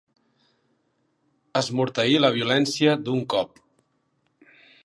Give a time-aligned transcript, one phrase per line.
[1.61, 3.65] Esmorteir la violència d'un cop.